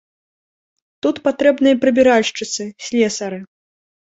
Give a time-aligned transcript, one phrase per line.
[1.05, 3.39] Тут патрэбныя прыбіральшчыцы, слесары.